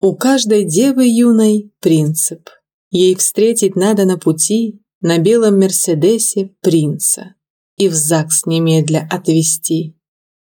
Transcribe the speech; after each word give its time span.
У 0.00 0.14
каждой 0.14 0.64
девы 0.64 1.06
юной 1.06 1.72
принцип. 1.80 2.50
Ей 2.90 3.14
встретить 3.14 3.76
надо 3.76 4.04
на 4.04 4.18
пути 4.18 4.82
на 5.00 5.18
белом 5.18 5.58
Мерседесе 5.58 6.54
принца 6.60 7.34
и 7.76 7.88
в 7.88 7.94
ЗАГС 7.94 8.46
немедля 8.46 9.08
отвезти, 9.10 9.96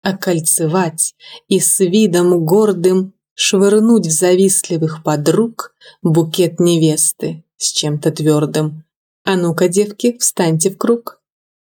окольцевать 0.01 1.15
и 1.47 1.59
с 1.59 1.79
видом 1.79 2.45
гордым 2.45 3.13
швырнуть 3.33 4.07
в 4.07 4.11
завистливых 4.11 5.03
подруг 5.03 5.73
букет 6.01 6.59
невесты 6.59 7.43
с 7.57 7.71
чем-то 7.71 8.11
твердым. 8.11 8.83
А 9.23 9.35
ну-ка, 9.35 9.67
девки, 9.67 10.17
встаньте 10.17 10.71
в 10.71 10.77
круг. 10.77 11.21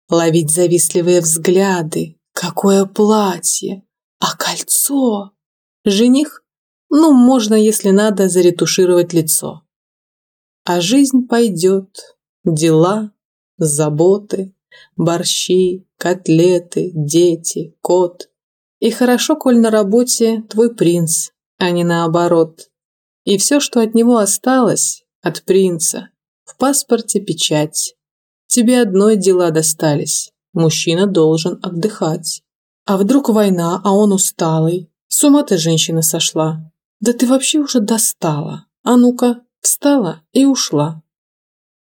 Ловить 0.10 0.52
завистливые 0.52 1.22
взгляды. 1.22 2.18
Какое 2.34 2.86
платье! 2.86 3.84
А 4.20 4.36
кольцо? 4.38 5.32
Жених? 5.84 6.44
Ну, 6.90 7.14
можно, 7.14 7.54
если 7.56 7.90
надо, 7.90 8.30
заретушировать 8.30 9.14
лицо. 9.14 9.64
А 10.64 10.82
жизнь 10.82 11.28
пойдет. 11.28 12.18
Дела, 12.44 13.12
заботы, 13.58 14.54
борщи, 14.96 15.86
котлеты, 15.98 16.92
дети, 16.94 17.76
кот. 17.82 18.30
И 18.80 18.92
хорошо, 18.92 19.36
коль 19.36 19.60
на 19.60 19.72
работе 19.72 20.44
твой 20.50 20.74
принц, 20.74 21.32
а 21.58 21.72
не 21.72 21.84
наоборот. 21.84 22.70
И 23.26 23.38
все, 23.38 23.60
что 23.60 23.82
от 23.82 23.96
него 23.96 24.18
осталось, 24.18 25.04
от 25.22 25.44
принца, 25.44 26.10
в 26.46 26.58
паспорте 26.58 27.20
печать. 27.20 27.96
Тебе 28.48 28.82
одной 28.82 29.18
дела 29.18 29.52
достались. 29.52 30.32
Мужчина 30.54 31.08
должен 31.08 31.60
отдыхать. 31.62 32.44
А 32.86 32.98
вдруг 32.98 33.30
война, 33.30 33.82
а 33.84 33.94
он 33.94 34.14
усталый? 34.14 34.90
С 35.10 35.24
ума 35.24 35.44
ты, 35.44 35.58
женщина, 35.58 36.02
сошла. 36.02 36.72
Да 37.00 37.14
ты 37.14 37.28
вообще 37.28 37.60
уже 37.60 37.80
достала. 37.80 38.66
А 38.84 38.96
ну-ка, 38.96 39.42
встала 39.62 40.24
и 40.32 40.46
ушла. 40.46 41.04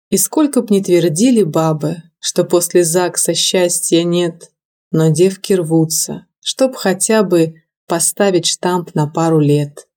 И 0.09 0.17
сколько 0.17 0.61
б 0.61 0.67
ни 0.69 0.81
твердили 0.81 1.43
бабы, 1.43 2.03
что 2.19 2.43
после 2.43 2.83
ЗАГСа 2.83 3.33
счастья 3.33 4.03
нет, 4.03 4.51
но 4.91 5.09
девки 5.09 5.53
рвутся, 5.53 6.27
чтоб 6.39 6.75
хотя 6.75 7.23
бы 7.23 7.63
поставить 7.87 8.45
штамп 8.45 8.95
на 8.95 9.07
пару 9.07 9.39
лет. 9.39 9.87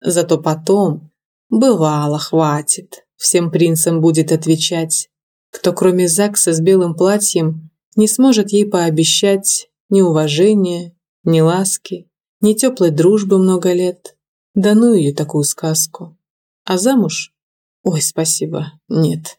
Зато 0.00 0.38
потом, 0.38 1.10
бывало, 1.50 2.18
хватит, 2.18 3.04
всем 3.16 3.50
принцам 3.50 4.00
будет 4.00 4.32
отвечать, 4.32 5.10
кто 5.50 5.72
кроме 5.72 6.08
ЗАГСа 6.08 6.52
с 6.52 6.60
белым 6.60 6.94
платьем 6.94 7.70
не 7.96 8.08
сможет 8.08 8.52
ей 8.52 8.66
пообещать 8.66 9.68
ни 9.88 10.00
уважения, 10.00 10.96
ни 11.24 11.40
ласки, 11.40 12.08
ни 12.40 12.54
теплой 12.54 12.90
дружбы 12.90 13.38
много 13.38 13.72
лет. 13.72 14.16
Да 14.54 14.74
ну 14.74 14.94
ее 14.94 15.12
такую 15.12 15.44
сказку. 15.44 16.16
А 16.64 16.78
замуж? 16.78 17.32
Ой, 17.82 18.00
спасибо, 18.00 18.72
нет. 18.88 19.38